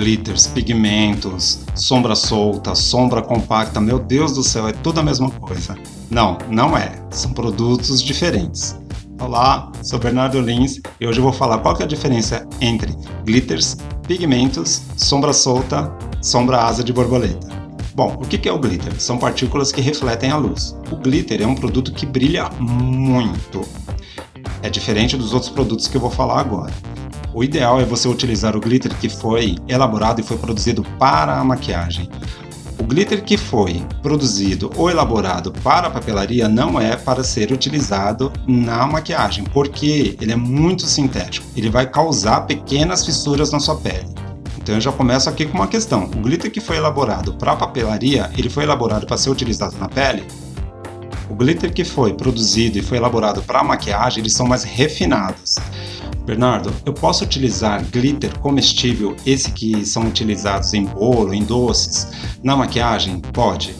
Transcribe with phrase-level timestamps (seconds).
[0.00, 5.76] glitters, pigmentos, sombra solta, sombra compacta, meu Deus do céu, é tudo a mesma coisa.
[6.10, 6.90] Não, não é.
[7.10, 8.80] São produtos diferentes.
[9.20, 13.76] Olá, sou Bernardo Lins e hoje eu vou falar qual é a diferença entre glitters,
[14.08, 17.48] pigmentos, sombra solta, sombra asa de borboleta.
[17.94, 18.98] Bom, o que é o glitter?
[18.98, 20.74] São partículas que refletem a luz.
[20.90, 23.68] O glitter é um produto que brilha muito.
[24.62, 26.72] É diferente dos outros produtos que eu vou falar agora.
[27.32, 31.44] O ideal é você utilizar o glitter que foi elaborado e foi produzido para a
[31.44, 32.08] maquiagem.
[32.76, 38.32] O glitter que foi produzido ou elaborado para a papelaria não é para ser utilizado
[38.48, 41.46] na maquiagem, porque ele é muito sintético.
[41.54, 44.08] Ele vai causar pequenas fissuras na sua pele.
[44.58, 46.04] Então eu já começo aqui com uma questão.
[46.04, 49.88] O glitter que foi elaborado para a papelaria, ele foi elaborado para ser utilizado na
[49.88, 50.26] pele?
[51.28, 55.54] O glitter que foi produzido e foi elaborado para maquiagem, eles são mais refinados.
[56.30, 62.06] Bernardo, eu posso utilizar glitter comestível, esse que são utilizados em bolo, em doces,
[62.40, 63.18] na maquiagem?
[63.18, 63.74] Pode.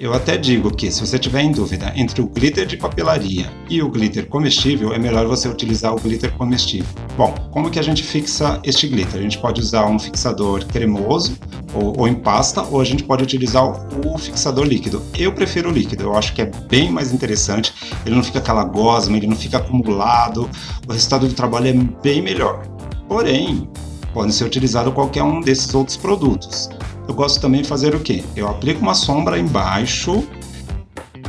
[0.00, 3.82] Eu até digo que, se você tiver em dúvida entre o glitter de papelaria e
[3.82, 6.86] o glitter comestível, é melhor você utilizar o glitter comestível.
[7.16, 9.18] Bom, como que a gente fixa este glitter?
[9.18, 11.36] A gente pode usar um fixador cremoso
[11.74, 15.02] ou, ou em pasta, ou a gente pode utilizar o, o fixador líquido.
[15.18, 17.74] Eu prefiro o líquido, eu acho que é bem mais interessante,
[18.06, 20.48] ele não fica aquela gosma, ele não fica acumulado,
[20.86, 22.64] o resultado do trabalho é bem melhor.
[23.08, 23.68] Porém,
[24.14, 26.68] pode ser utilizado qualquer um desses outros produtos
[27.08, 28.22] eu gosto também de fazer o quê?
[28.36, 30.22] Eu aplico uma sombra embaixo,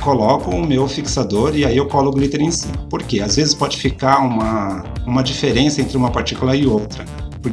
[0.02, 2.77] coloco o meu fixador e aí eu colo o glitter em cima.
[2.89, 3.22] Por quê?
[3.22, 7.05] Às vezes pode ficar uma, uma diferença entre uma partícula e outra.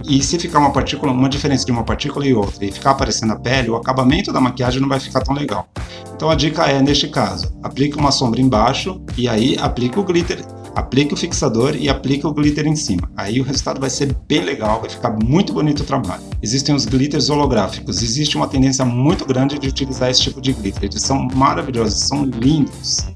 [0.08, 3.32] E se ficar uma partícula, uma diferença de uma partícula e outra e ficar aparecendo
[3.32, 5.68] a pele, o acabamento da maquiagem não vai ficar tão legal.
[6.12, 10.44] Então a dica é, neste caso, aplique uma sombra embaixo e aí aplique o glitter
[10.76, 13.10] aplique o fixador e aplique o glitter em cima.
[13.16, 16.22] Aí o resultado vai ser bem legal, vai ficar muito bonito o trabalho.
[16.42, 20.84] Existem os glitters holográficos, existe uma tendência muito grande de utilizar esse tipo de glitter.
[20.84, 23.06] Eles são maravilhosos, são lindos.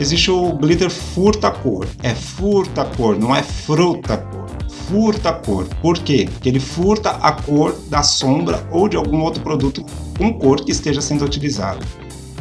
[0.00, 1.86] Existe o glitter furta-cor.
[2.02, 4.48] É furta-cor, não é fruta-cor.
[4.88, 5.64] Furta-cor.
[5.80, 6.28] Por quê?
[6.32, 9.86] Porque ele furta a cor da sombra ou de algum outro produto
[10.18, 11.86] com cor que esteja sendo utilizado.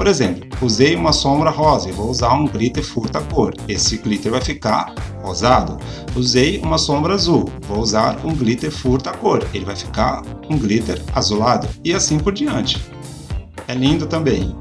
[0.02, 3.54] Por exemplo, usei uma sombra rosa e vou usar um glitter furta-cor.
[3.68, 5.78] Esse glitter vai ficar rosado.
[6.16, 9.46] Usei uma sombra azul, vou usar um glitter furta-cor.
[9.54, 12.84] Ele vai ficar um glitter azulado e assim por diante.
[13.68, 14.56] É lindo também.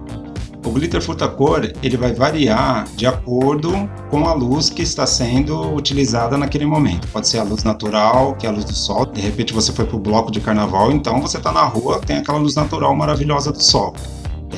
[0.63, 3.73] O glitter furta-cor ele vai variar de acordo
[4.11, 7.09] com a luz que está sendo utilizada naquele momento.
[7.09, 9.07] Pode ser a luz natural, que é a luz do sol.
[9.07, 12.19] De repente você foi para o bloco de carnaval, então você está na rua, tem
[12.19, 13.95] aquela luz natural maravilhosa do sol.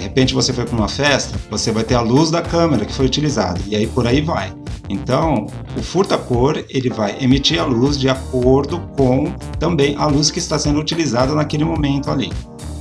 [0.02, 2.92] De repente você foi para uma festa, você vai ter a luz da câmera que
[2.92, 4.52] foi utilizada e aí por aí vai.
[4.88, 5.46] Então,
[5.78, 10.58] o furta-cor ele vai emitir a luz de acordo com também a luz que está
[10.58, 12.32] sendo utilizada naquele momento ali.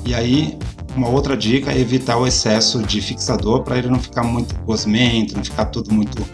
[0.03, 0.57] E aí,
[0.95, 5.35] uma outra dica é evitar o excesso de fixador para ele não ficar muito gosmento,
[5.35, 6.27] não ficar tudo muito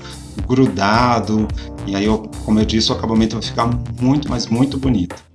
[0.47, 1.49] grudado.
[1.85, 2.05] E aí,
[2.45, 5.26] como eu disse, o acabamento vai ficar muito, mas muito bonito.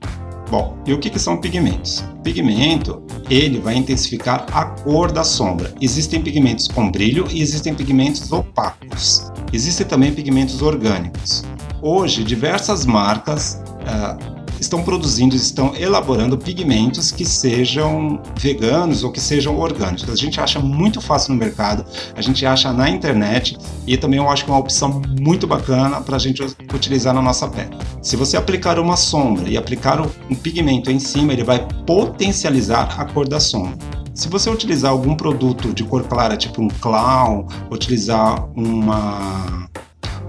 [0.53, 2.05] Bom, e o que, que são pigmentos?
[2.23, 5.73] Pigmento, ele vai intensificar a cor da sombra.
[5.81, 9.33] Existem pigmentos com brilho e existem pigmentos opacos.
[9.51, 11.43] Existem também pigmentos orgânicos.
[11.81, 19.59] Hoje, diversas marcas uh, estão produzindo, estão elaborando pigmentos que sejam veganos ou que sejam
[19.59, 20.09] orgânicos.
[20.09, 21.85] A gente acha muito fácil no mercado,
[22.17, 26.01] a gente acha na internet e também eu acho que é uma opção muito bacana
[26.01, 26.43] para a gente
[26.73, 27.77] utilizar na nossa pele.
[28.01, 33.05] Se você aplicar uma sombra e aplicar um pigmento em cima, ele vai potencializar a
[33.05, 33.77] cor da sombra.
[34.15, 39.69] Se você utilizar algum produto de cor clara, tipo um clown, utilizar uma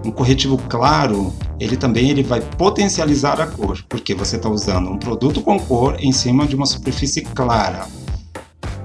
[0.06, 4.98] um corretivo claro, ele também ele vai potencializar a cor, porque você está usando um
[4.98, 7.88] produto com cor em cima de uma superfície clara.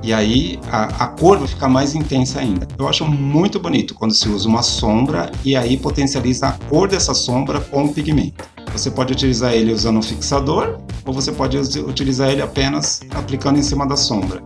[0.02, 2.68] E aí a, a, cor vai ficar mais intensa ainda.
[2.78, 7.12] Eu acho muito bonito quando se usa uma sombra e aí potencializa a cor dessa
[7.15, 8.44] sombra com o pigmento.
[8.72, 13.62] Você pode utilizar ele usando um fixador ou você pode utilizar ele apenas aplicando em
[13.62, 14.42] cima da sombra.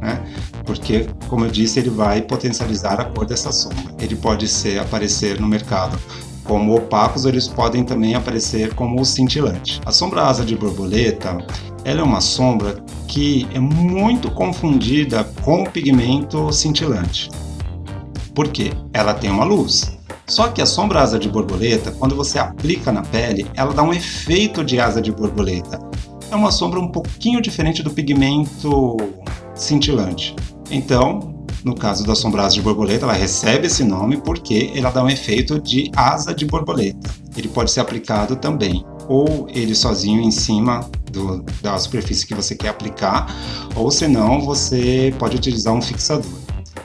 [0.00, 0.20] Né?
[0.64, 3.94] porque, como eu disse, ele vai potencializar a cor dessa sombra.
[4.00, 5.98] Ele pode ser aparecer no mercado
[6.52, 9.80] como opacos, eles podem também aparecer como cintilante.
[9.86, 11.38] A sombra asa de borboleta,
[11.82, 17.30] ela é uma sombra que é muito confundida com o pigmento cintilante.
[18.34, 18.70] Por quê?
[18.92, 19.98] Ela tem uma luz.
[20.26, 23.94] Só que a sombra asa de borboleta, quando você aplica na pele, ela dá um
[23.94, 25.80] efeito de asa de borboleta.
[26.30, 28.98] É uma sombra um pouquinho diferente do pigmento
[29.54, 30.36] cintilante.
[30.70, 31.31] Então,
[31.64, 35.60] no caso da sombrasa de borboleta, ela recebe esse nome porque ela dá um efeito
[35.60, 37.10] de asa de borboleta.
[37.36, 42.54] Ele pode ser aplicado também, ou ele sozinho em cima do, da superfície que você
[42.54, 43.34] quer aplicar,
[43.76, 46.30] ou senão você pode utilizar um fixador.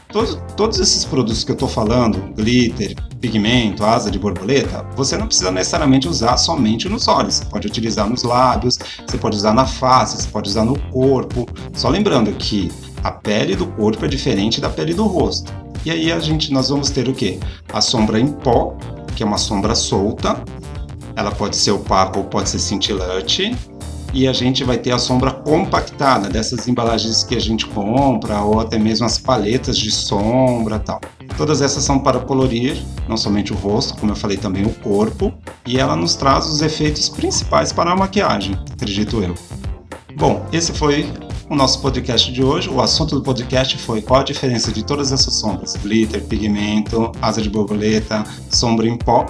[0.09, 5.27] Todos, todos esses produtos que eu estou falando, glitter, pigmento, asa de borboleta, você não
[5.27, 7.35] precisa necessariamente usar somente nos olhos.
[7.35, 11.45] Você pode utilizar nos lábios, você pode usar na face, você pode usar no corpo.
[11.73, 12.71] Só lembrando que
[13.07, 15.53] a pele do corpo é diferente da pele do rosto.
[15.85, 17.39] E aí a gente nós vamos ter o que?
[17.71, 18.75] A sombra em pó,
[19.15, 20.43] que é uma sombra solta.
[21.15, 23.55] Ela pode ser opaca ou pode ser cintilante
[24.13, 28.59] e a gente vai ter a sombra compactada dessas embalagens que a gente compra ou
[28.59, 30.99] até mesmo as paletas de sombra tal.
[31.37, 32.77] Todas essas são para colorir
[33.07, 35.33] não somente o rosto, como eu falei também o corpo,
[35.65, 39.33] e ela nos traz os efeitos principais para a maquiagem, acredito eu.
[40.15, 41.09] Bom, esse foi
[41.49, 42.69] o nosso podcast de hoje.
[42.69, 47.39] O assunto do podcast foi qual a diferença de todas essas sombras: glitter, pigmento, asa
[47.41, 49.25] de borboleta, sombra em pó.